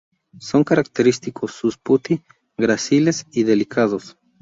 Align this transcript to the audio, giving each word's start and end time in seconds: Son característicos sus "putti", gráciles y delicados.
Son 0.39 0.63
característicos 0.63 1.51
sus 1.51 1.77
"putti", 1.77 2.23
gráciles 2.57 3.27
y 3.31 3.43
delicados. 3.43 4.17